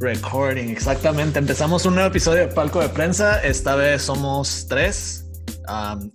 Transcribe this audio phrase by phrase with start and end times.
[0.00, 1.40] Recording, exactamente.
[1.40, 3.42] Empezamos un nuevo episodio de Palco de Prensa.
[3.42, 5.24] Esta vez somos tres.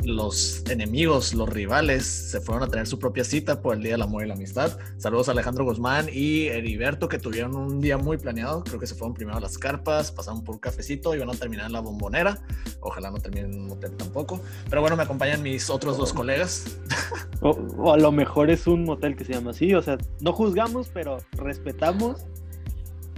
[0.06, 4.04] los enemigos, los rivales, se fueron a tener su propia cita por el Día del
[4.04, 4.80] Amor y la Amistad.
[4.98, 8.64] Saludos a Alejandro Guzmán y Heriberto, que tuvieron un día muy planeado.
[8.64, 11.34] Creo que se fueron primero a las carpas, pasaron por un cafecito y van a
[11.34, 12.42] terminar en la bombonera.
[12.80, 14.40] Ojalá no terminen en un motel tampoco.
[14.70, 16.78] Pero bueno, me acompañan mis otros dos colegas.
[17.42, 19.74] o a lo mejor es un motel que se llama así.
[19.74, 22.26] O sea, no juzgamos, pero respetamos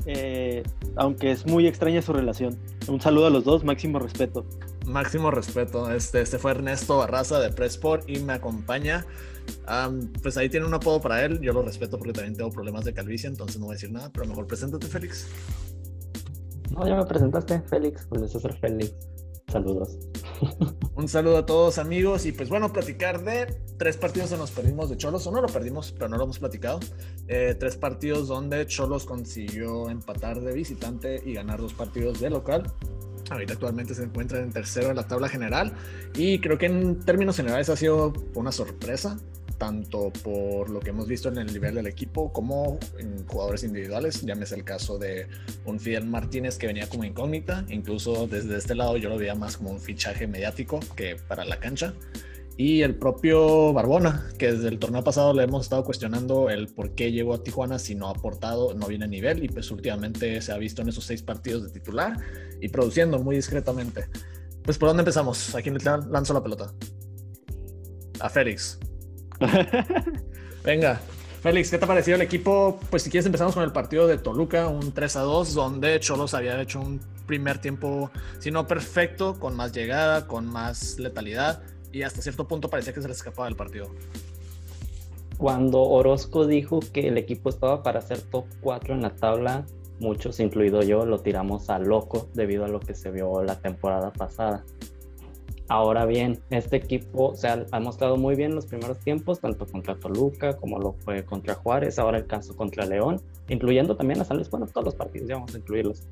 [0.05, 0.63] eh,
[0.95, 2.57] aunque es muy extraña su relación.
[2.87, 4.45] Un saludo a los dos, máximo respeto.
[4.85, 5.91] Máximo respeto.
[5.91, 9.05] Este, este fue Ernesto Barraza de Pressport y me acompaña.
[10.21, 11.39] pues ahí tiene un apodo para él.
[11.41, 14.11] Yo lo respeto porque también tengo problemas de calvicie, entonces no voy a decir nada.
[14.13, 15.27] Pero mejor preséntate, Félix.
[16.71, 18.05] No, ya me presentaste, Félix.
[18.07, 18.93] Pues eso es Félix.
[19.47, 19.97] Saludos.
[20.95, 24.89] Un saludo a todos amigos y pues bueno, platicar de tres partidos que nos perdimos
[24.89, 26.79] de Cholos, o no lo perdimos, pero no lo hemos platicado.
[27.27, 32.71] Eh, tres partidos donde Cholos consiguió empatar de visitante y ganar dos partidos de local.
[33.29, 35.73] Ahorita actualmente se encuentra en tercero en la tabla general
[36.15, 39.17] y creo que en términos generales ha sido una sorpresa
[39.57, 44.21] tanto por lo que hemos visto en el nivel del equipo como en jugadores individuales.
[44.21, 45.27] Llámese el caso de
[45.65, 49.57] un Fidel Martínez que venía como incógnita, incluso desde este lado yo lo veía más
[49.57, 51.93] como un fichaje mediático que para la cancha.
[52.57, 56.91] Y el propio Barbona, que desde el torneo pasado le hemos estado cuestionando el por
[56.91, 60.41] qué llegó a Tijuana si no ha aportado, no viene a nivel y pues últimamente
[60.41, 62.17] se ha visto en esos seis partidos de titular
[62.61, 64.07] y produciendo muy discretamente.
[64.63, 65.53] Pues por dónde empezamos?
[65.53, 66.73] ¿A quién le lanzo la pelota?
[68.21, 68.79] A Félix.
[70.63, 70.99] Venga,
[71.41, 72.79] Félix, ¿qué te ha parecido el equipo?
[72.89, 76.33] Pues si quieres empezamos con el partido de Toluca, un 3 a 2, donde Cholos
[76.33, 82.03] había hecho un primer tiempo, si no perfecto, con más llegada, con más letalidad, y
[82.03, 83.89] hasta cierto punto parecía que se le escapaba del partido.
[85.37, 89.65] Cuando Orozco dijo que el equipo estaba para ser top 4 en la tabla,
[89.99, 94.11] muchos, incluido yo, lo tiramos a loco debido a lo que se vio la temporada
[94.11, 94.63] pasada.
[95.67, 99.95] Ahora bien, este equipo se ha, mostrado muy bien en los primeros tiempos, tanto contra
[99.95, 104.37] Toluca como lo fue contra Juárez, ahora el caso contra León, incluyendo también a San
[104.37, 106.03] Luis, bueno, todos los partidos ya vamos a incluirlos.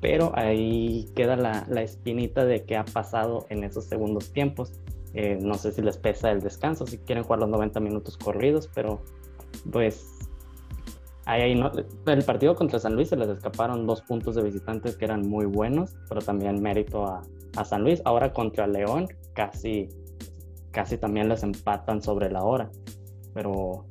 [0.00, 4.72] Pero ahí queda la, la espinita de qué ha pasado en esos segundos tiempos.
[5.12, 8.70] Eh, no sé si les pesa el descanso, si quieren jugar los 90 minutos corridos,
[8.74, 9.02] pero
[9.70, 10.13] pues
[11.26, 11.70] ahí, no,
[12.06, 15.46] el partido contra San Luis se les escaparon dos puntos de visitantes que eran muy
[15.46, 17.22] buenos, pero también mérito a,
[17.56, 18.02] a San Luis.
[18.04, 19.88] Ahora contra León casi,
[20.70, 22.70] casi también les empatan sobre la hora.
[23.32, 23.86] Pero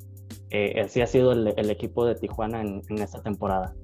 [0.50, 3.74] eh, así ha sido el, equipo de Tijuana en, esta temporada.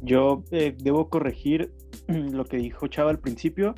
[0.00, 1.72] Yo eh, debo corregir
[2.06, 3.74] lo que dijo Chava al principio.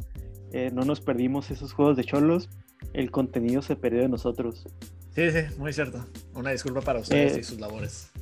[0.52, 2.50] Eh, no nos perdimos esos juegos de cholos.
[2.92, 4.66] El contenido se perdió de nosotros.
[5.14, 6.06] Sí, sí, muy cierto.
[6.34, 8.12] Una disculpa para ustedes y sus labores.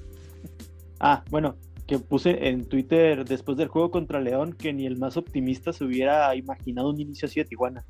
[1.01, 1.57] Ah, bueno,
[1.87, 5.85] que puse en Twitter después del juego contra León que ni el más optimista se
[5.85, 7.85] hubiera imaginado un inicio así de Tijuana.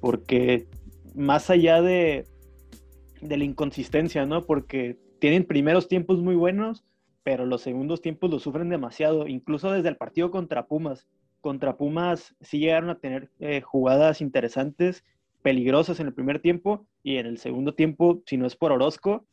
[0.00, 0.68] Porque
[1.14, 2.24] más allá de,
[3.20, 4.46] de la inconsistencia, ¿no?
[4.46, 6.84] Porque tienen primeros tiempos muy buenos,
[7.24, 9.26] pero los segundos tiempos los sufren demasiado.
[9.26, 11.06] Incluso desde el partido contra Pumas.
[11.40, 15.04] Contra Pumas sí llegaron a tener eh, jugadas interesantes,
[15.42, 19.26] peligrosas en el primer tiempo, y en el segundo tiempo, si no es por Orozco,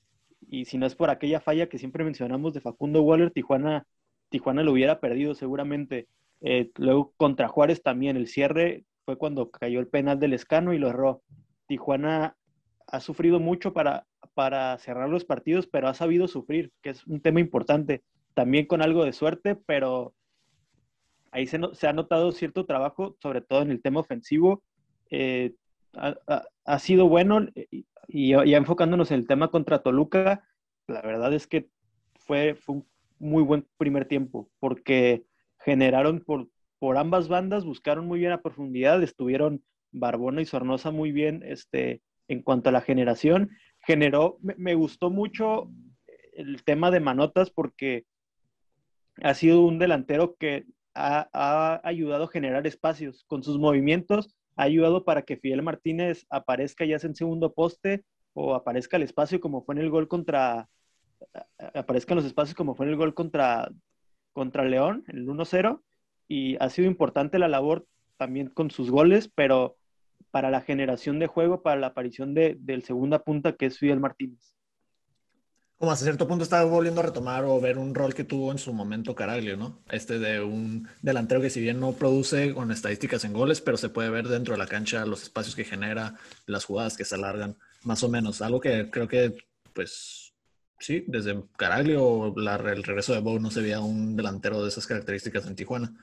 [0.49, 3.85] y si no es por aquella falla que siempre mencionamos de Facundo Waller, Tijuana,
[4.29, 6.07] Tijuana lo hubiera perdido seguramente.
[6.41, 10.79] Eh, luego contra Juárez también, el cierre fue cuando cayó el penal del escano y
[10.79, 11.21] lo erró.
[11.67, 12.35] Tijuana
[12.87, 17.21] ha sufrido mucho para, para cerrar los partidos, pero ha sabido sufrir, que es un
[17.21, 18.03] tema importante.
[18.33, 20.13] También con algo de suerte, pero
[21.31, 24.63] ahí se, se ha notado cierto trabajo, sobre todo en el tema ofensivo.
[25.09, 25.53] Eh,
[25.95, 27.45] ha, sido bueno
[28.07, 30.43] y ya enfocándonos en el tema contra Toluca,
[30.87, 31.69] la verdad es que
[32.15, 32.87] fue, un
[33.19, 35.25] muy buen primer tiempo, porque
[35.59, 41.11] generaron por, por ambas bandas, buscaron muy bien a profundidad, estuvieron Barbona y Sornosa muy
[41.11, 43.51] bien este, en cuanto a la generación.
[43.79, 45.69] Generó, me, gustó mucho
[46.33, 48.06] el tema de Manotas porque
[49.21, 50.65] ha sido un delantero que
[50.95, 56.25] ha, ha, ayudado a generar espacios con sus movimientos ha ayudado para que Fidel Martínez
[56.29, 58.03] aparezca ya sea en segundo poste
[58.33, 60.69] o aparezca el espacio como fue en el gol contra
[61.73, 63.69] aparezca en los espacios como fue en el gol contra
[64.33, 65.81] contra León, el 1-0
[66.27, 67.85] y ha sido importante la labor
[68.17, 69.77] también con sus goles, pero
[70.31, 73.99] para la generación de juego, para la aparición de, del segunda punta que es Fidel
[73.99, 74.52] Martínez
[75.83, 78.57] como hasta cierto punto está volviendo a retomar o ver un rol que tuvo en
[78.57, 79.81] su momento Caraglio, ¿no?
[79.91, 83.89] Este de un delantero que si bien no produce con estadísticas en goles, pero se
[83.89, 86.15] puede ver dentro de la cancha los espacios que genera,
[86.45, 88.41] las jugadas que se alargan, más o menos.
[88.41, 89.35] Algo que creo que,
[89.74, 90.33] pues,
[90.80, 94.88] sí, desde Caraglio la, el regreso de Bow no se veía un delantero de esas
[94.88, 95.94] características en Tijuana.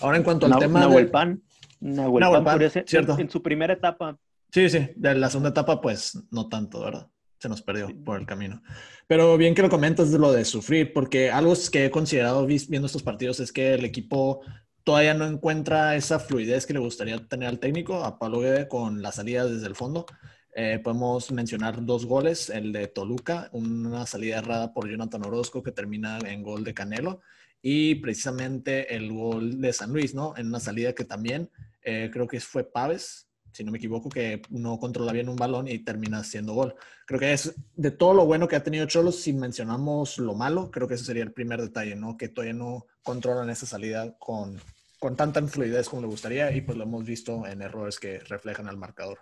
[0.00, 1.42] Ahora en cuanto al tema Nahuel Pan,
[1.80, 3.18] Nahuel Pan, cierto.
[3.18, 4.16] En, su primera etapa.
[4.50, 7.10] Sí, sí, de la segunda etapa pues no tanto, ¿verdad?
[7.38, 8.62] Se nos perdió por el camino.
[9.06, 12.86] Pero bien que lo comentas de lo de sufrir, porque algo que he considerado viendo
[12.86, 14.40] estos partidos es que el equipo
[14.84, 19.02] todavía no encuentra esa fluidez que le gustaría tener al técnico, a Pablo Guede, con
[19.02, 20.06] la salida desde el fondo.
[20.54, 25.72] Eh, podemos mencionar dos goles, el de Toluca, una salida errada por Jonathan Orozco que
[25.72, 27.20] termina en gol de Canelo
[27.60, 30.34] y precisamente el gol de San Luis, ¿no?
[30.36, 31.50] En una salida que también
[31.82, 33.25] eh, creo que fue Paves,
[33.56, 36.74] si no me equivoco, que no controla bien un balón y termina siendo gol.
[37.06, 40.70] Creo que es de todo lo bueno que ha tenido Cholos, si mencionamos lo malo,
[40.70, 42.18] creo que ese sería el primer detalle, ¿no?
[42.18, 44.60] Que todavía no controlan esa salida con,
[44.98, 48.68] con tanta fluidez como le gustaría y pues lo hemos visto en errores que reflejan
[48.68, 49.20] al marcador.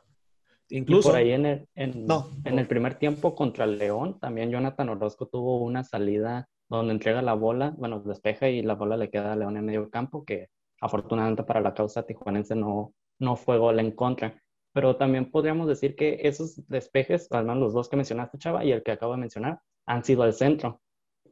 [0.70, 1.10] Incluso.
[1.10, 2.06] por ahí en el, en,
[2.44, 7.34] en el primer tiempo contra León, también Jonathan Orozco tuvo una salida donde entrega la
[7.34, 10.48] bola, bueno, despeja y la bola le queda a León en medio campo, que
[10.80, 14.43] afortunadamente para la causa tijuanense no, no fue gol en contra.
[14.72, 18.72] Pero también podríamos decir que esos despejes, al menos los dos que mencionaste, Chava, y
[18.72, 20.81] el que acabo de mencionar, han sido al centro.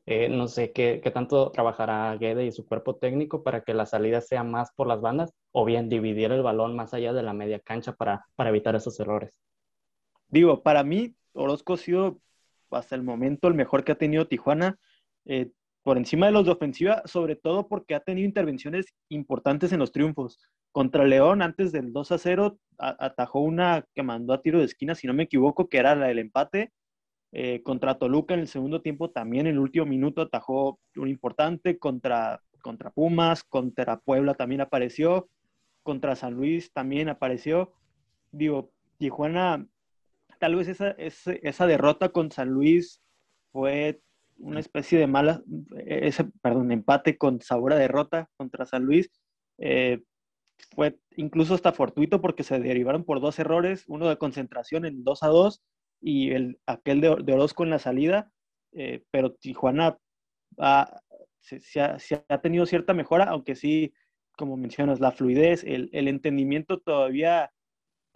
[0.07, 3.87] Eh, no sé qué, qué, tanto trabajará Guede y su cuerpo técnico para que la
[3.87, 7.33] salida sea más por las bandas o bien dividir el balón más allá de la
[7.33, 9.39] media cancha para, para evitar esos errores.
[10.29, 12.19] Digo, para mí, Orozco ha sido
[12.71, 14.79] hasta el momento el mejor que ha tenido Tijuana,
[15.25, 15.51] eh,
[15.83, 19.93] por encima de los de ofensiva, sobre todo porque ha tenido intervenciones importantes en los
[19.93, 20.39] triunfos.
[20.71, 24.95] Contra León, antes del 2 a 0, atajó una que mandó a tiro de esquina,
[24.95, 26.73] si no me equivoco, que era la del empate
[27.35, 31.79] eh, contra Toluca en el segundo tiempo también en el último minuto atajó un importante.
[31.79, 35.29] Contra, contra Pumas, contra Puebla también apareció.
[35.83, 37.73] Contra San Luis también apareció.
[38.31, 39.67] Digo, Tijuana,
[40.39, 43.03] tal vez esa, esa, derrota con San Luis
[43.51, 44.01] fue
[44.43, 45.43] una especie de mala,
[45.87, 49.11] ese, perdón, empate con sabor a derrota contra San Luis.
[49.59, 50.03] Eh,
[50.75, 55.23] fue incluso hasta fortuito porque se derivaron por dos errores, uno de concentración en 2
[55.23, 55.63] a 2
[56.01, 58.31] y el, aquel de, Orozco en la salida,
[58.73, 59.99] eh, pero Tijuana
[60.59, 61.01] ha,
[61.41, 61.81] se,
[62.29, 63.93] ha, tenido cierta mejora, aunque sí,
[64.37, 67.53] como mencionas, la fluidez, el, entendimiento todavía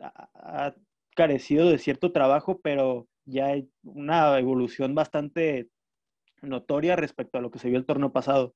[0.00, 0.74] ha,
[1.14, 5.70] carecido de cierto trabajo, pero ya hay una evolución bastante
[6.46, 8.54] notoria respecto a lo que se vio el torneo pasado.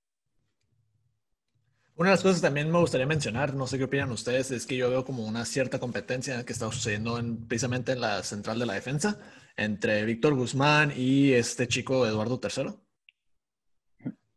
[1.97, 4.65] Una de las cosas que también me gustaría mencionar, no sé qué opinan ustedes, es
[4.65, 8.59] que yo veo como una cierta competencia que está sucediendo en, precisamente en la central
[8.59, 9.19] de la defensa
[9.55, 12.73] entre Víctor Guzmán y este chico Eduardo III,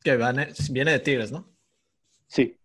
[0.03, 0.17] que
[0.71, 1.55] viene de Tigres, ¿no?
[2.27, 2.59] Sí.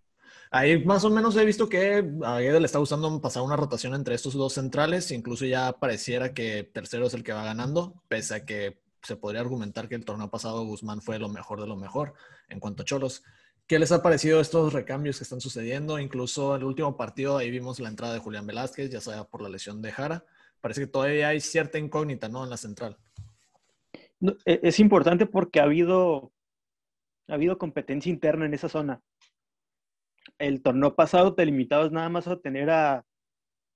[0.50, 3.94] Ahí más o menos he visto que a Guede le está gustando pasar una rotación
[3.94, 8.34] entre estos dos centrales, incluso ya pareciera que tercero es el que va ganando, pese
[8.34, 11.76] a que se podría argumentar que el torneo pasado Guzmán fue lo mejor de lo
[11.76, 12.14] mejor
[12.48, 13.22] en cuanto a Cholos.
[13.66, 15.98] ¿Qué les ha parecido estos recambios que están sucediendo?
[15.98, 19.50] Incluso el último partido ahí vimos la entrada de Julián Velázquez, ya sea por la
[19.50, 20.24] lesión de Jara.
[20.60, 22.44] Parece que todavía hay cierta incógnita, ¿no?
[22.44, 22.96] En la central.
[24.46, 26.32] E, es importante porque ha habido,
[27.28, 29.02] ha habido competencia interna en esa zona.
[30.38, 33.04] El torneo pasado te limitabas nada más a tener a,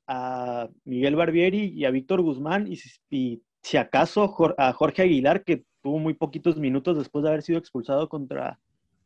[0.07, 5.99] a Miguel Barbieri y a Víctor Guzmán y si acaso a Jorge Aguilar, que tuvo
[5.99, 8.59] muy poquitos minutos después de haber sido expulsado contra,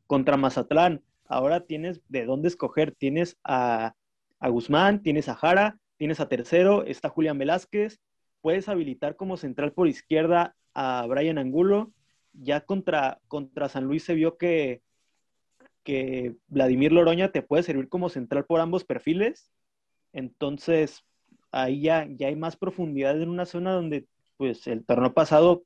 [0.06, 1.02] contra Mazatlán.
[1.26, 2.92] Ahora tienes de dónde escoger.
[2.92, 3.94] Tienes a,
[4.40, 8.00] Guzmán, tienes a Jara, tienes a Tercero, está Julián Velázquez.
[8.40, 11.92] Puedes habilitar como central por izquierda a Brian Angulo.
[12.32, 14.82] Ya contra, contra San Luis se vio que,
[15.82, 19.50] que Vladimir Loroña te puede servir como central por ambos perfiles.
[20.12, 21.02] Entonces,
[21.50, 24.06] ahí ya, ya hay más profundidad en una zona donde,
[24.36, 25.64] pues, el torneo pasado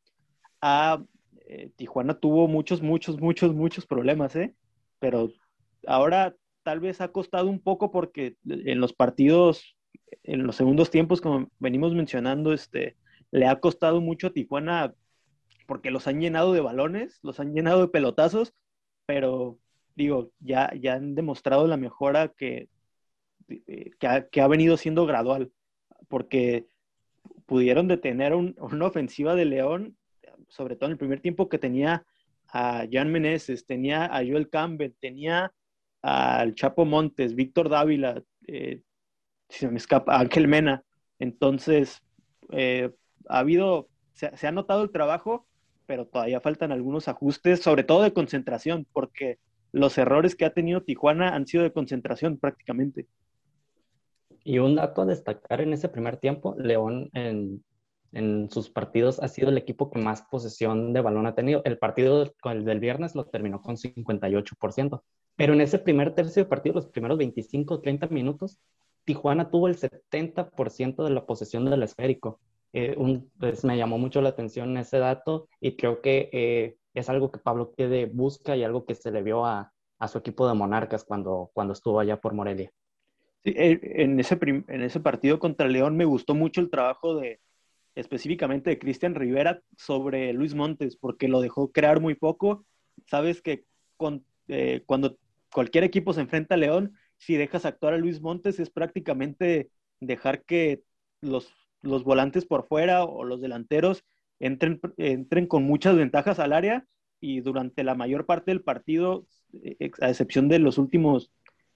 [0.60, 1.02] ha
[1.46, 4.54] eh, Tijuana tuvo muchos, muchos, muchos, muchos problemas, ¿eh?
[5.00, 5.32] Pero
[5.86, 9.76] ahora tal vez ha costado un poco porque en los partidos,
[10.22, 12.96] en los segundos tiempos, como venimos mencionando, este,
[13.32, 14.94] le ha costado mucho a Tijuana
[15.66, 18.54] porque los han llenado de balones, los han llenado de pelotazos,
[19.06, 19.58] pero
[19.96, 22.68] digo, ya, ya han demostrado la mejora que,
[23.48, 25.52] eh, que, ha, venido siendo gradual,
[26.08, 26.66] porque
[27.50, 29.96] pudieron detener una ofensiva de León
[30.50, 32.04] sobre todo en el primer tiempo, que tenía
[32.48, 35.52] a Jan Meneses, tenía a Joel Campbell, tenía
[36.02, 38.82] al Chapo Montes, Víctor Dávila, eh,
[39.48, 40.84] si se me escapa, Ángel Mena.
[41.18, 42.02] Entonces,
[42.52, 42.90] eh,
[43.28, 45.46] ha habido, se, se, ha notado el trabajo,
[45.86, 49.38] pero todavía faltan algunos ajustes, sobre todo de concentración, porque
[49.72, 53.06] los errores que ha tenido Tijuana han sido de concentración prácticamente.
[54.44, 57.62] Y un dato a destacar en ese primer tiempo, León en
[58.12, 61.62] en sus partidos ha sido el equipo que más posesión de balón ha tenido.
[61.64, 65.02] El partido el del viernes lo terminó con 58%,
[65.36, 68.58] pero en ese primer tercio de partido, los primeros 25 o 30 minutos,
[69.04, 72.40] Tijuana tuvo el 70% de la posesión del esférico.
[72.72, 72.96] Eh,
[73.38, 77.40] pues me llamó mucho la atención ese dato y creo que eh, es algo que
[77.40, 81.04] Pablo Quede busca y algo que se le vio a, a su equipo de Monarcas
[81.04, 82.72] cuando, cuando estuvo allá por Morelia.
[83.44, 87.40] Eh, en, ese partido contra León me gustó mucho el trabajo de
[87.94, 92.64] específicamente de Cristian Rivera sobre Luis Montes, porque lo dejó crear muy poco.
[93.06, 93.64] Sabes que
[93.96, 94.24] con,
[94.86, 95.18] cuando
[95.52, 99.70] cualquier equipo se enfrenta a León, si dejas actuar a Luis Montes es prácticamente
[100.00, 100.82] dejar que
[101.20, 104.04] los los volantes por fuera o los delanteros
[104.38, 106.86] entren, entren con muchas ventajas al área
[107.20, 109.26] y durante la mayor parte del partido,
[109.62, 111.30] eh, a excepción de los últimos,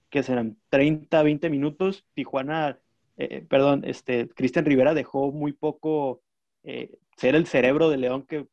[0.09, 2.79] que serán 30, 20 minutos, Tijuana,
[3.17, 6.21] eh, perdón, este, Cristian Rivera dejó muy poco
[6.63, 8.47] eh, ser el cerebro de León que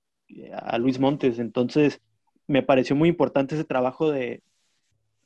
[0.55, 1.39] a Luis Montes.
[1.39, 2.01] Entonces,
[2.47, 4.43] me pareció muy importante ese trabajo de,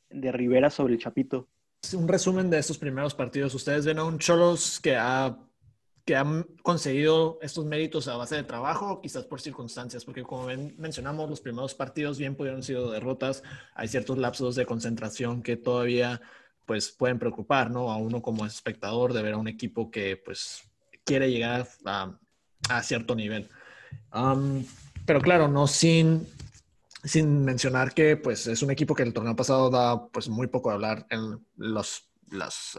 [0.09, 1.47] de Rivera sobre el Chapito.
[1.93, 3.53] Un resumen de estos primeros partidos.
[3.53, 5.37] Ustedes ven a un Cholos que ha
[6.07, 10.47] que han conseguido estos méritos a base de trabajo, quizás por circunstancias, porque como
[10.77, 13.43] mencionamos, los primeros partidos bien pudieron sido derrotas,
[13.75, 16.21] hay ciertos lapsos de concentración que todavía
[16.65, 17.91] pues pueden preocupar, ¿no?
[17.91, 20.61] A uno como espectador de ver a un equipo que pues
[21.03, 22.17] quiere llegar a,
[22.69, 23.49] a cierto nivel.
[25.05, 26.25] pero claro, no sin,
[27.03, 30.69] sin mencionar que pues es un equipo que el torneo pasado da pues muy poco
[30.69, 32.77] a hablar en los, las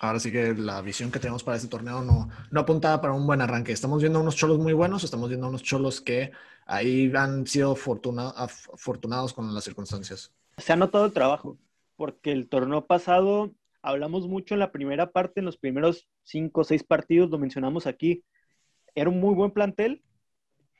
[0.00, 3.26] ahora sí que la visión que tenemos para este torneo no, no apuntaba para un
[3.26, 3.72] buen arranque.
[3.72, 6.32] Estamos viendo unos cholos muy buenos, estamos viendo unos cholos que
[6.66, 10.32] ahí han sido afortunados con las circunstancias.
[10.58, 11.58] Se ha notado el trabajo,
[11.96, 16.64] porque el torneo pasado hablamos mucho en la primera parte, en los primeros cinco o
[16.64, 18.24] seis partidos, lo mencionamos aquí.
[18.94, 20.02] Era un muy buen plantel,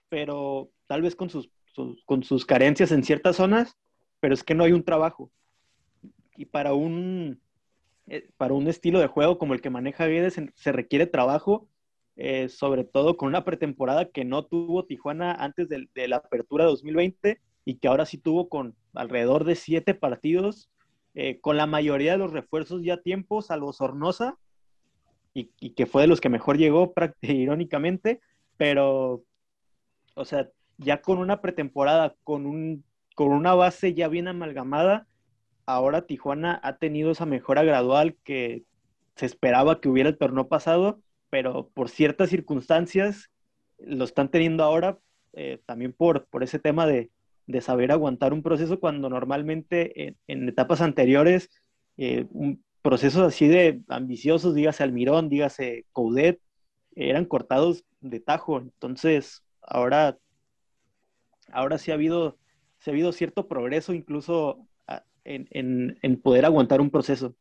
[0.08, 1.50] pero tal vez con sus,
[2.06, 3.76] con sus carencias en ciertas zonas,
[4.20, 5.30] pero es que no hay un trabajo.
[6.36, 7.40] Y para un
[8.06, 11.68] eh, para un estilo de juego como el que maneja Guedes se requiere trabajo,
[12.16, 17.40] eh, sobre todo con una pretemporada que no tuvo Tijuana antes de, la apertura 2020
[17.64, 20.70] y que ahora sí tuvo con alrededor de siete partidos,
[21.14, 24.38] eh, con la mayoría de los refuerzos ya a tiempo, salvo Sornosa,
[25.32, 28.20] y, y, que fue de los que mejor llegó, irónicamente,
[28.56, 29.24] pero,
[30.14, 32.84] o sea, ya con una pretemporada, con, un,
[33.16, 35.08] con una base ya bien amalgamada,
[35.66, 38.64] ahora Tijuana ha tenido esa mejora gradual que
[39.16, 43.30] se esperaba que hubiera el torneo pasado, pero por ciertas circunstancias
[43.78, 44.98] lo están teniendo ahora,
[45.32, 47.10] eh, también por, por ese tema de,
[47.60, 51.50] saber aguantar un proceso cuando normalmente en, etapas anteriores,
[51.98, 52.26] eh,
[52.82, 56.40] procesos así de ambiciosos, dígase Almirón, dígase Coudet,
[56.96, 58.58] eran cortados de tajo.
[58.58, 60.18] Entonces, ahora,
[61.52, 62.38] ahora sí ha habido,
[62.86, 64.66] ha habido cierto progreso, incluso
[65.24, 67.34] en, poder aguantar un proceso.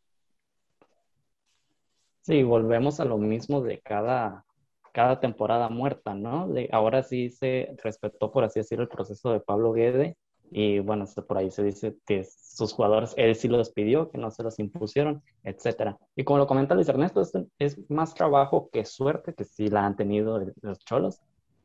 [2.21, 4.45] Sí, volvemos a lo mismo de cada,
[4.93, 6.47] cada temporada muerta, ¿no?
[6.47, 10.17] De, ahora sí se respetó, por así decirlo, el proceso de Pablo Guede
[10.55, 14.29] y bueno, por ahí se dice que sus jugadores, él sí los pidió, que no
[14.29, 15.97] se los impusieron, etcétera.
[16.15, 19.85] Y como lo comenta Luis Ernesto, es, es más trabajo que suerte que sí la
[19.85, 21.21] han tenido los cholos,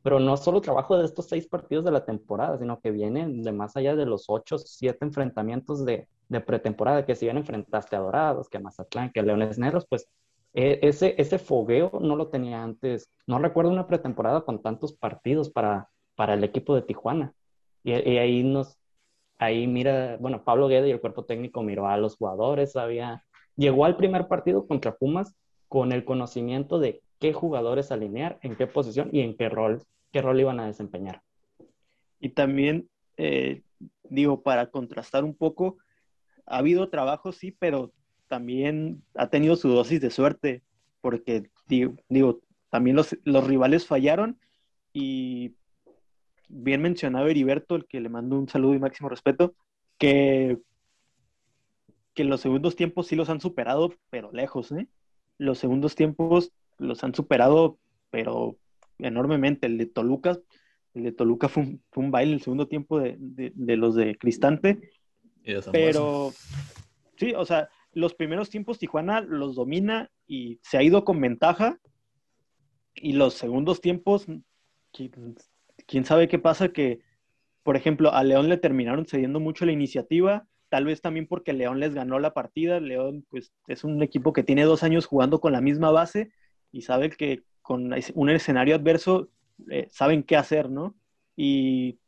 [0.09, 3.53] pero no solo trabajo de estos seis partidos de la temporada, sino que vienen de
[3.53, 6.09] más allá de los ocho, siete enfrentamientos de,
[6.47, 10.09] pretemporada, que si bien enfrentaste a Dorados, que a Mazatlán, que a Leones Negros, pues
[10.55, 13.11] e, ese, ese fogueo no lo tenía antes.
[13.27, 17.35] No recuerdo una pretemporada con tantos partidos para, para el equipo de Tijuana.
[17.85, 18.79] Y, ahí nos,
[19.37, 23.85] ahí mira, bueno, Pablo Guede y el cuerpo técnico miró a los jugadores, había, llegó
[23.85, 25.35] al primer partido contra Pumas
[25.69, 30.23] con el conocimiento de qué jugadores alinear, en qué posición y en qué rol qué
[30.23, 31.23] rol iban a desempeñar.
[32.21, 33.63] Y también, eh,
[34.05, 35.79] digo, para contrastar un poco,
[36.47, 37.93] ha habido trabajo, sí, pero
[38.27, 40.63] también ha tenido su dosis de suerte,
[41.01, 44.39] porque, digo, también los, rivales fallaron
[44.93, 45.55] y
[46.49, 49.55] bien mencionado Heriberto, el que le mando un saludo y máximo respeto,
[49.99, 50.59] que,
[52.15, 54.89] que los segundos tiempos sí los han superado, pero lejos, ¿eh?
[55.39, 57.79] Los segundos tiempos los han superado,
[58.11, 58.57] pero
[58.99, 59.67] enormemente.
[59.67, 60.39] El de Toluca,
[60.95, 64.17] el de Toluca fue un, fue un baile el segundo tiempo de, de, los de
[64.17, 64.91] Cristante.
[65.73, 66.33] pero
[67.17, 71.81] sí, o sea, los primeros tiempos Tijuana los domina y se ha ido con ventaja.
[72.95, 74.27] Y los segundos tiempos,
[74.93, 77.01] quién, sabe qué pasa que,
[77.63, 81.79] por ejemplo, a León le terminaron cediendo mucho la iniciativa, tal vez también porque León
[81.79, 82.81] les ganó la partida.
[82.81, 86.33] León, pues, es un equipo que tiene dos años jugando con la misma base
[86.73, 89.29] y sabe que con un escenario adverso
[89.69, 90.97] eh, saben qué hacer, ¿no?
[91.37, 91.99] Y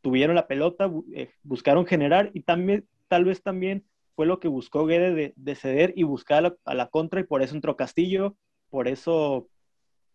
[0.00, 3.84] tuvieron la pelota, eh, buscaron generar y también, tal vez también
[4.16, 7.54] fue lo que buscó Guede de, ceder y buscar a la, contra y por eso
[7.54, 8.34] entró Castillo,
[8.70, 9.50] por eso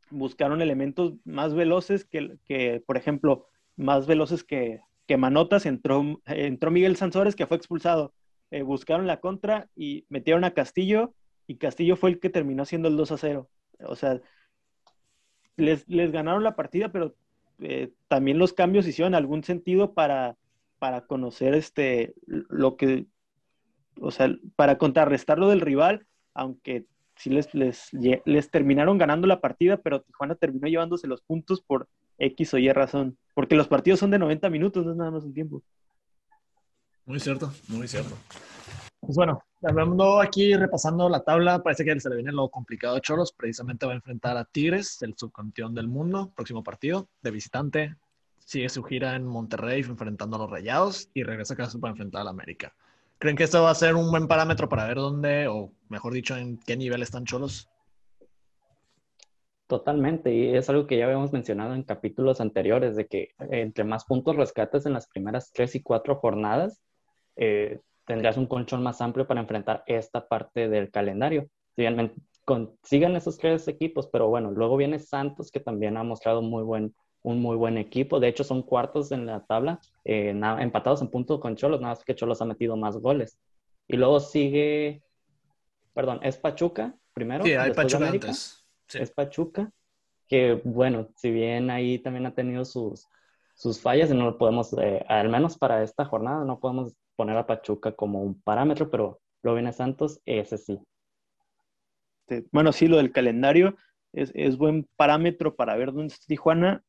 [0.09, 6.71] buscaron elementos más veloces que, que por ejemplo, más veloces que, que Manotas, entró, entró
[6.71, 8.11] Miguel Sansores que fue expulsado.
[8.49, 11.13] Eh, buscaron la contra y metieron a Castillo
[11.45, 13.49] y Castillo fue el que terminó haciendo el 2 a 0.
[13.85, 14.19] O sea,
[15.59, 17.13] les, les ganaron la partida, pero
[17.59, 20.37] eh, también los cambios hicieron algún sentido para,
[20.79, 23.05] para conocer este, lo que,
[23.99, 26.85] o sea, para contrarrestar lo del rival, aunque
[27.15, 27.89] sí les, les,
[28.25, 32.71] les terminaron ganando la partida, pero Tijuana terminó llevándose los puntos por X o Y
[32.71, 35.61] razón, porque los partidos son de 90 minutos, no es nada más un tiempo.
[37.05, 38.15] Muy cierto, muy cierto.
[39.01, 43.01] Pues bueno, hablando aquí, repasando la tabla, parece que se le viene lo complicado de
[43.01, 43.31] Choros.
[43.33, 47.95] Precisamente va a enfrentar a Tigres, el subcampeón del mundo, próximo partido de visitante.
[48.37, 52.21] Sigue su gira en Monterrey enfrentando a los Rayados y regresa a casa para enfrentar
[52.21, 52.73] a la América.
[53.17, 56.37] ¿Creen que esto va a ser un buen parámetro para ver dónde, o mejor dicho,
[56.37, 57.69] en qué nivel están Cholos?
[59.67, 64.05] Totalmente, y es algo que ya habíamos mencionado en capítulos anteriores, de que entre más
[64.05, 66.81] puntos rescates en las primeras tres y cuatro jornadas,
[67.35, 71.47] eh, tendrías un colchón más amplio para enfrentar esta parte del calendario.
[71.77, 72.11] Bien
[72.43, 76.95] consigan esos tres equipos, pero bueno, luego viene Santos, que también ha mostrado muy buen,
[77.21, 78.19] un muy buen equipo.
[78.19, 82.03] De hecho, son cuartos en la tabla, eh, empatados en punto con Cholos, nada más
[82.03, 83.37] que Cholos ha metido más goles.
[83.87, 85.03] Y luego sigue,
[85.93, 87.43] perdón, es Pachuca primero.
[87.43, 88.65] Sí, hay Pachuca antes.
[88.91, 89.71] Es Pachuca,
[90.27, 93.07] que bueno, si bien ahí también ha tenido sus,
[93.53, 97.35] sus fallas y no lo podemos, eh, al menos para esta jornada, no podemos poner
[97.35, 100.79] a Pachuca como un parámetro, pero lo viene Santos, ese sí.
[102.53, 103.75] Bueno, sí, lo del calendario
[104.13, 106.81] es, buen parámetro para ver dónde está Tijuana,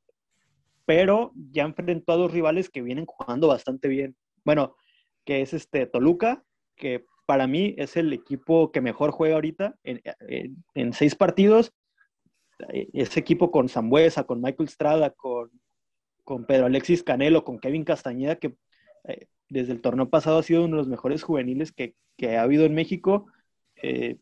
[0.87, 4.15] pero ya enfrentó a dos rivales que vienen jugando bastante bien.
[4.45, 4.77] Bueno,
[5.25, 6.45] que es este Toluca,
[6.77, 11.73] que para mí es el equipo que mejor juega ahorita en, seis partidos.
[12.69, 15.51] Ese equipo con Zambuesa, con Michael Strada, con,
[16.23, 18.55] con Pedro Alexis Canelo, con Kevin Castañeda, que
[19.09, 21.95] eh, desde el torneo pasado ha sido uno de los mejores juveniles que,
[22.37, 23.27] ha habido en México.
[23.83, 24.17] Eh,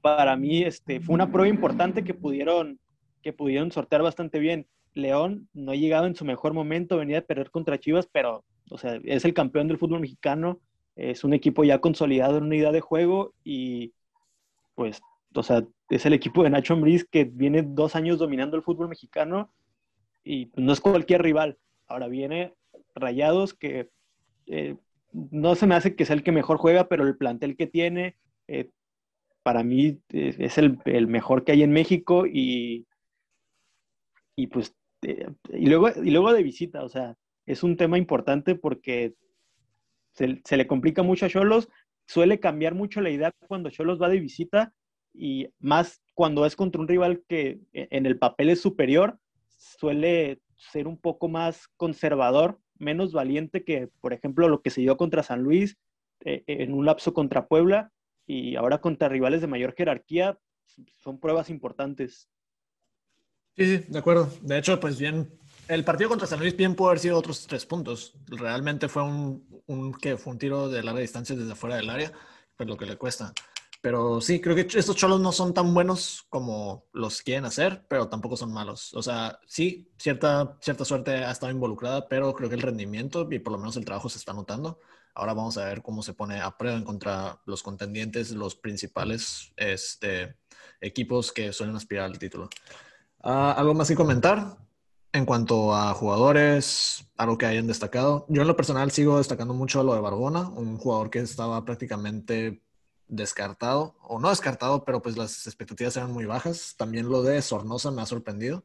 [0.00, 2.78] para mí este, fue una prueba importante que pudieron,
[3.22, 4.66] que pudieron sortear bastante bien.
[4.92, 8.78] León no ha llegado en su mejor momento, venía de perder contra Chivas, pero o
[8.78, 10.60] sea, es el campeón del fútbol mexicano,
[10.96, 13.92] es un equipo ya consolidado en una idea de juego y
[14.74, 15.00] pues,
[15.34, 18.88] o sea, es el equipo de Nacho Ambriz que viene dos años dominando el fútbol
[18.88, 19.50] mexicano
[20.22, 21.58] y no es cualquier rival.
[21.86, 22.54] Ahora viene
[22.94, 23.88] Rayados que
[24.46, 24.76] eh,
[25.12, 28.16] no se me hace que sea el que mejor juega, pero el plantel que tiene,
[28.48, 28.70] eh,
[29.42, 32.86] para mí eh, es el, mejor que hay en México y,
[34.36, 39.14] y pues, y, luego, y luego de visita, o sea, es un tema importante porque
[40.14, 41.68] se, le complica mucho a Cholos,
[42.06, 44.72] suele cambiar mucho la idea cuando Cholos va de visita
[45.12, 50.86] y más cuando es contra un rival que en el papel es superior, suele ser
[50.86, 55.42] un poco más conservador menos valiente que, por ejemplo, lo que se dio contra San
[55.42, 55.76] Luis,
[56.24, 57.92] eh, en un lapso contra Puebla
[58.26, 60.38] y ahora contra rivales de mayor jerarquía,
[61.02, 62.28] son pruebas importantes.
[63.56, 64.30] Sí, sí, de acuerdo.
[64.42, 65.30] De hecho, pues bien,
[65.68, 68.14] el partido contra San Luis bien pudo haber sido otros tres puntos.
[68.26, 72.12] Realmente fue un, un, que fue un tiro de larga distancia desde fuera del área,
[72.56, 73.32] pues lo que le cuesta.
[73.84, 78.08] Pero sí, creo que estos cholos no son tan buenos como los quieren hacer, pero
[78.08, 78.94] tampoco son malos.
[78.94, 83.40] O sea, sí, cierta, cierta suerte ha estado involucrada, pero creo que el rendimiento y
[83.40, 84.80] por lo menos el trabajo se está notando.
[85.14, 89.52] Ahora vamos a ver cómo se pone a prueba en contra los contendientes, los principales
[89.58, 90.34] este,
[90.80, 92.48] equipos que suelen aspirar al título.
[93.22, 94.56] Ah, ¿Algo más que comentar?
[95.12, 98.24] En cuanto a jugadores, algo que hayan destacado.
[98.30, 102.64] Yo en lo personal sigo destacando mucho lo de Barbona, un jugador que estaba prácticamente
[103.16, 106.74] descartado, o no descartado, pero pues las expectativas eran muy bajas.
[106.76, 108.64] También lo de Sornosa me ha sorprendido.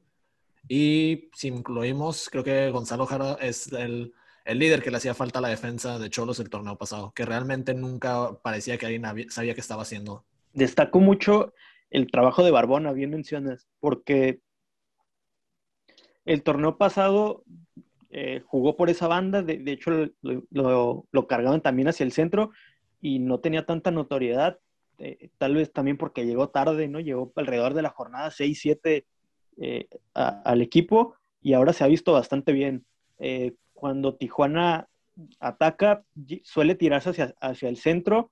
[0.67, 4.13] Y si incluimos, creo que Gonzalo Jara es el,
[4.45, 7.25] el líder que le hacía falta a la defensa de Cholos el torneo pasado, que
[7.25, 10.25] realmente nunca parecía que alguien sabía qué estaba haciendo.
[10.53, 11.53] Destaco mucho
[11.89, 14.41] el trabajo de Barbona, bien mencionas, porque
[16.25, 17.43] el torneo pasado
[18.11, 22.51] eh, jugó por esa banda, de, hecho lo, lo, cargaban también hacia el centro,
[23.01, 24.59] y no tenía tanta notoriedad,
[24.97, 26.99] eh, tal vez también porque llegó tarde, ¿no?
[26.99, 29.05] Llegó alrededor de la jornada 6, 7
[29.61, 32.85] eh, al equipo y ahora se ha visto bastante bien.
[33.17, 34.87] Eh, cuando Tijuana
[35.39, 36.03] ataca,
[36.43, 38.31] suele tirarse hacia, hacia el centro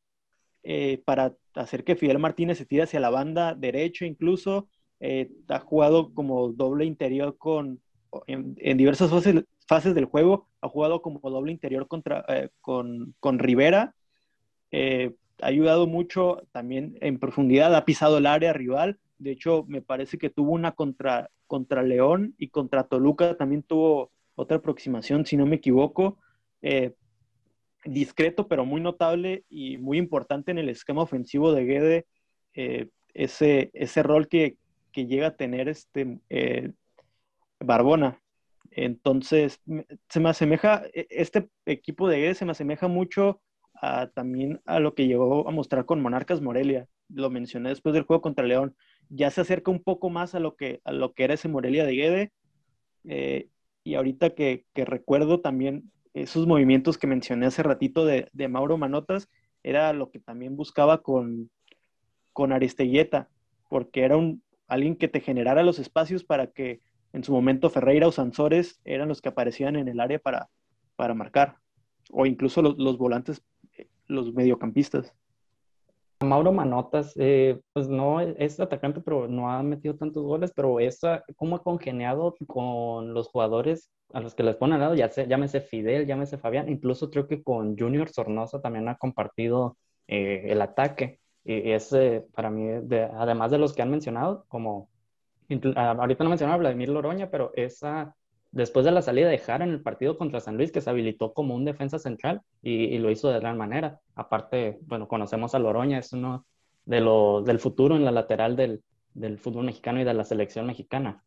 [1.06, 4.68] para hacer que Fidel Martínez se tire hacia la banda derecha incluso,
[5.00, 7.82] eh, ha jugado como doble interior con,
[8.26, 13.38] en, diversas fases, fases, del juego, ha jugado como doble interior contra, eh, con, con,
[13.38, 13.94] Rivera,
[14.72, 19.82] eh, ha ayudado mucho también en profundidad, ha pisado el área rival, de hecho me
[19.82, 25.38] parece que tuvo una contra, contra León y contra Toluca también tuvo otra aproximación, si
[25.38, 26.20] no me equivoco,
[27.86, 32.06] discreto pero muy notable y muy importante en el esquema ofensivo de Guede,
[33.18, 34.58] ese, ese rol que,
[34.92, 36.72] que llega a tener este eh,
[37.60, 38.22] Barbona.
[38.72, 39.60] Entonces,
[40.10, 43.42] se me asemeja, e, este equipo de Guedes se me asemeja mucho
[43.82, 46.88] a, también a lo que llegó a mostrar con Monarcas Morelia.
[47.10, 48.76] Lo mencioné después del juego contra León.
[49.10, 51.86] Ya se acerca un poco más a lo que, a lo que era ese Morelia
[51.86, 52.32] de Guede.
[53.06, 53.50] Eh,
[53.84, 58.78] y ahorita que, que, recuerdo también esos movimientos que mencioné hace ratito de, de, Mauro
[58.78, 59.30] Manotas,
[59.64, 61.50] era lo que también buscaba con,
[62.34, 63.30] con Aristeguieta,
[63.70, 66.82] porque era un, alguien que te generara los espacios para que
[67.14, 70.50] en su momento Ferreira o Sansores eran los que aparecían en el área para,
[70.96, 71.58] para marcar,
[72.12, 73.42] o incluso los, los volantes,
[74.08, 75.14] los mediocampistas.
[76.20, 81.24] Mauro Manotas, eh, pues no es atacante, pero no ha metido tantos goles, pero esa,
[81.36, 85.28] cómo ha congeniado con los jugadores a los que les pone al lado, ya sé,
[85.28, 90.62] llámese Fidel, llámese Fabián, incluso creo que con Junior Sornosa también ha compartido eh, el
[90.62, 91.20] ataque.
[91.44, 91.96] Y es
[92.34, 92.68] para mí,
[93.14, 94.90] además de los que han mencionado, como
[95.76, 98.16] ahorita no mencionaba Vladimir Loroña, pero esa,
[98.52, 101.34] después de la salida de Jara en el partido contra San Luis, que se habilitó
[101.34, 104.00] como un defensa central y, lo hizo de gran manera.
[104.16, 106.46] Aparte, bueno, conocemos a Loroña, es uno
[106.86, 108.82] de lo, del futuro en la lateral del,
[109.14, 111.24] del fútbol mexicano y de la selección mexicana.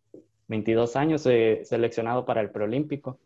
[0.48, 3.20] 22 años eh, seleccionado para el preolímpico.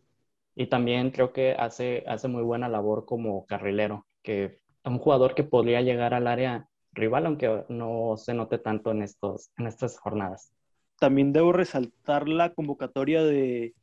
[0.54, 5.42] Y también creo que hace, hace muy buena labor como carrilero, que un jugador que
[5.42, 10.52] podría llegar al área rival, aunque no se note tanto en, estos, en estas jornadas.
[11.00, 13.74] También debo resaltar la convocatoria de,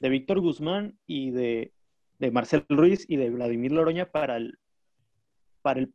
[0.00, 1.72] de Víctor Guzmán y de,
[2.18, 4.58] de, Marcel Ruiz y de Vladimir Loroña para el,
[5.62, 5.92] para el,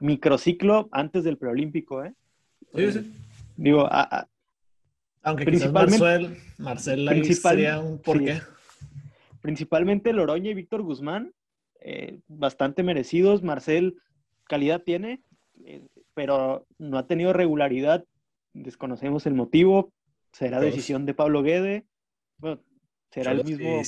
[0.00, 2.02] microciclo antes del preolímpico.
[2.02, 2.14] ¿eh?
[2.74, 3.12] Sí, sí.
[3.56, 3.88] Digo,
[5.22, 5.98] aunque principalmente,
[6.58, 8.40] Marcel, Marcel sería un porqué.
[9.42, 11.32] Principalmente Loroña y Víctor Guzmán,
[11.80, 13.42] eh, bastante merecidos.
[13.42, 13.96] Marcel,
[14.44, 15.22] calidad tiene,
[15.64, 18.04] eh, pero no ha tenido regularidad.
[18.54, 19.92] Desconocemos el motivo.
[20.32, 21.86] Será decisión de Pablo Guede.
[22.38, 22.60] Bueno,
[23.10, 23.82] será el mismo,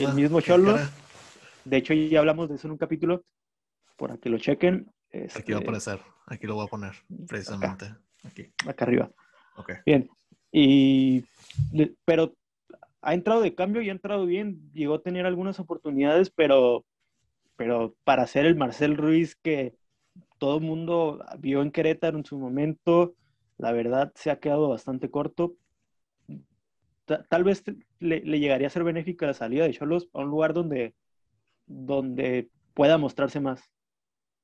[0.00, 0.78] el mismo Cholo.
[1.64, 3.24] De hecho, ya hablamos de eso en un capítulo.
[3.96, 4.90] Por aquí lo chequen.
[5.12, 6.00] Aquí va a este, aparecer.
[6.26, 6.92] Aquí lo voy a poner,
[7.28, 7.86] precisamente.
[7.86, 8.52] Acá, aquí.
[8.66, 9.10] acá arriba.
[9.84, 10.08] Bien.
[10.50, 11.24] Y,
[12.04, 12.34] pero
[13.00, 14.70] ha entrado de cambio y ha entrado bien.
[14.72, 16.84] Llegó a tener algunas oportunidades, pero,
[17.56, 19.74] pero para ser el Marcel Ruiz que
[20.38, 23.14] todo el mundo vio en Querétaro en su momento,
[23.58, 25.54] la verdad se ha quedado bastante corto.
[27.04, 27.64] Tal vez
[27.98, 30.94] le, llegaría a ser benéfica la salida de Cholos a un lugar donde,
[31.66, 33.60] donde pueda mostrarse más,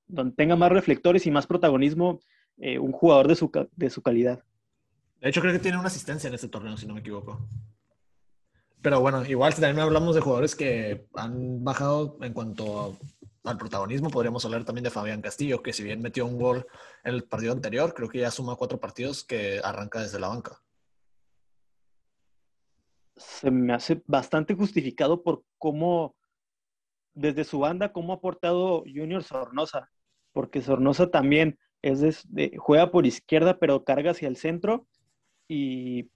[0.06, 2.20] donde tenga más reflectores y más protagonismo
[2.58, 4.42] eh, un jugador de su, de su calidad.
[5.20, 7.48] De hecho, creo que tiene una asistencia en este torneo, si no me equivoco.
[8.82, 12.92] Pero bueno, igual también hablamos de jugadores que han bajado en cuanto a
[13.48, 16.66] al protagonismo, podríamos hablar también de Fabián Castillo, que si bien metió un gol
[17.04, 20.60] en el partido anterior, creo que ya suma cuatro partidos que arranca desde la banca.
[23.18, 26.14] Se me hace bastante justificado por cómo,
[27.14, 29.90] desde su banda, cómo ha aportado Junior Sornosa,
[30.32, 32.26] porque Sornosa también es
[32.58, 34.86] juega por izquierda, pero carga hacia el centro
[35.46, 36.10] y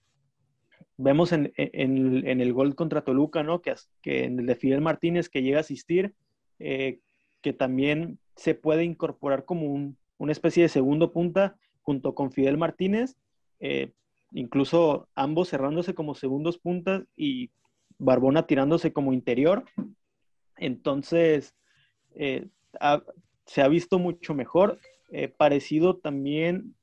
[0.97, 3.61] vemos en, el gol contra Toluca, ¿no?
[3.61, 6.13] Que, que en el de Fidel Martínez que llega a asistir,
[6.59, 6.99] eh,
[7.41, 13.17] que también se puede incorporar como una especie de segundo punta junto con Fidel Martínez,
[13.59, 13.91] eh,
[14.33, 17.51] incluso ambos cerrándose como segundos puntas y
[17.97, 19.65] Barbona tirándose como interior.
[20.57, 21.55] Entonces,
[22.15, 22.47] eh,
[23.45, 24.79] se ha visto mucho mejor,
[25.11, 26.75] eh, parecido también,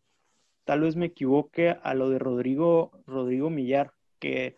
[0.65, 4.57] tal vez me equivoque, a lo de Rodrigo, Rodrigo Millar, que,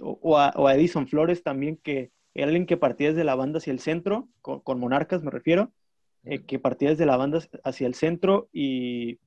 [0.00, 3.80] o a Edison Flores también, que era alguien que partía desde la banda hacia el
[3.80, 5.72] centro, con, Monarcas me refiero,
[6.24, 9.18] eh, que partía desde la banda hacia el centro y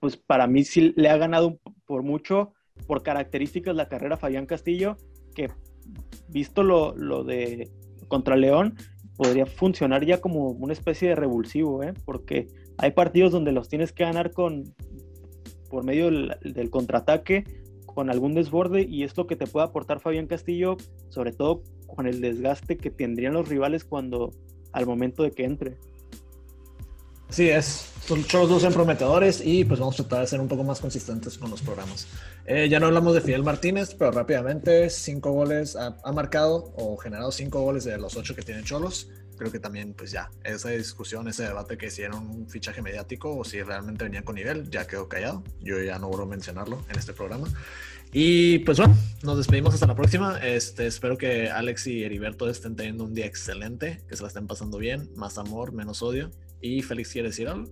[0.00, 2.52] pues para mí sí le ha ganado por mucho,
[2.86, 4.96] por características, la carrera Fabián Castillo,
[5.34, 5.50] que
[6.28, 7.70] visto lo, de
[8.08, 8.76] contra León,
[9.16, 11.94] podría funcionar ya como una especie de revulsivo, ¿eh?
[12.04, 14.74] porque hay partidos donde los tienes que ganar con
[15.70, 17.44] por medio del contraataque,
[17.84, 20.76] con algún desborde, y es lo que te puede aportar Fabián Castillo,
[21.08, 24.30] sobre todo con el desgaste que tendrían los rivales cuando
[24.72, 25.76] al momento de que entre.
[27.28, 27.90] Sí, es.
[28.08, 31.38] Los Cholos lucen prometedores y pues vamos a tratar de ser un poco más consistentes
[31.38, 32.06] con los programas.
[32.44, 36.98] Eh, ya no hablamos de Fidel Martínez, pero rápidamente, cinco goles ha, ha, marcado o
[36.98, 39.08] generado cinco goles de los ocho que tiene Cholos.
[39.38, 43.42] Creo que también, pues ya, esa discusión, ese debate que hicieron un fichaje mediático o
[43.42, 45.42] si realmente venía con nivel, ya quedó callado.
[45.60, 47.48] Yo ya no vuelvo a mencionarlo en este programa.
[48.12, 50.38] Y pues bueno, nos despedimos hasta la próxima.
[50.38, 54.46] Este, espero que Alex y Heriberto estén teniendo un día excelente, que se la estén
[54.46, 56.30] pasando bien, más amor, menos odio.
[56.64, 57.68] Y Félix, ¿quiere decir algo?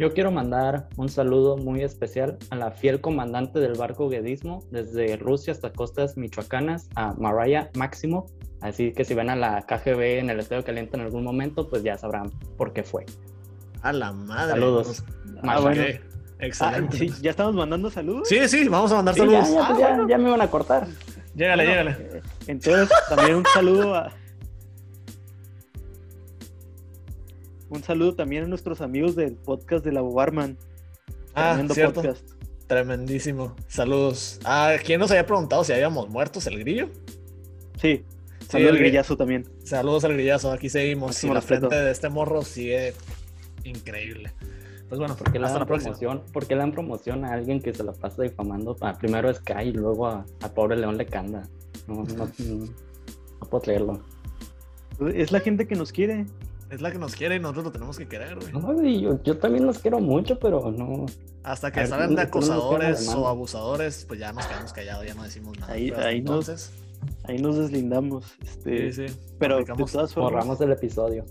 [0.00, 5.16] Yo quiero mandar un saludo muy especial a la fiel comandante del barco Guedismo desde
[5.16, 8.26] Rusia hasta costas michoacanas, a Maraya Máximo.
[8.60, 11.84] Así que si ven a la KGB en el Estadio Caliente en algún momento, pues
[11.84, 13.06] ya sabrán por qué fue.
[13.82, 14.54] A la madre.
[14.54, 15.04] Saludos.
[15.44, 15.84] Ah, bueno.
[16.40, 16.96] Excelente.
[16.96, 17.12] Ah, ¿sí?
[17.22, 18.28] ¿Ya estamos mandando saludos?
[18.28, 19.48] Sí, sí, vamos a mandar sí, saludos.
[19.48, 20.08] Ya, ya, ah, ya, bueno.
[20.08, 20.88] ya, me van a cortar.
[21.36, 22.22] Llégale, bueno, llégale.
[22.48, 24.12] Entonces, también un saludo a.
[27.68, 30.56] Un saludo también a nuestros amigos del podcast de la Bobarman.
[31.34, 31.94] Ah, Tremendo cierto.
[32.02, 32.28] podcast.
[32.66, 33.54] Tremendísimo.
[33.68, 34.40] Saludos.
[34.44, 36.88] Ah, ¿quién nos había preguntado si habíamos muertos el grillo?
[37.80, 38.04] Sí.
[38.48, 39.44] Saludos al grillazo también.
[39.64, 40.52] Saludos al grillazo.
[40.52, 41.22] Aquí seguimos.
[41.22, 41.68] Y la respeto.
[41.68, 42.94] frente de este morro sigue
[43.64, 44.32] increíble.
[44.88, 45.96] Pues bueno, porque le hasta dan la próxima.
[45.96, 49.34] promoción, porque le dan promoción a alguien que se la pasa difamando a, primero a
[49.34, 51.42] Sky y luego a, a pobre León Lecanda.
[51.88, 52.26] No, no, no,
[53.40, 54.00] no puedo creerlo.
[55.12, 56.26] Es la gente que nos quiere.
[56.70, 58.52] Es la que nos quiere y nosotros lo tenemos que querer, güey.
[58.52, 61.06] No, y yo, yo, también los quiero mucho, pero no.
[61.44, 65.22] Hasta que salgan de nos acosadores o abusadores, pues ya nos quedamos callados, ya no
[65.22, 65.72] decimos nada.
[65.72, 66.72] Ahí- ahí nos- entonces,
[67.24, 68.24] Ahí nos deslindamos.
[68.42, 69.14] Este, sí, sí.
[69.38, 71.24] Pero de todas formas, Borramos el episodio.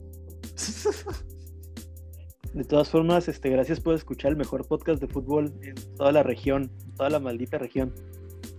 [2.53, 6.23] de todas formas, este, gracias por escuchar el mejor podcast de fútbol en toda la
[6.23, 7.93] región, en toda la maldita región.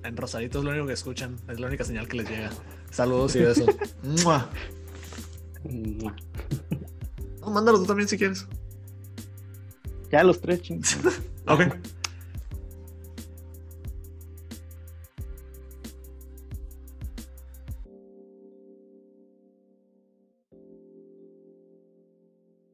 [0.04, 2.50] En Rosarito es lo único que escuchan, es la única señal que les llega.
[2.90, 3.66] Saludos y besos.
[5.70, 8.46] No, mándalo tú también si quieres.
[10.10, 10.96] Ya los tres chingos.
[11.48, 11.60] Ok.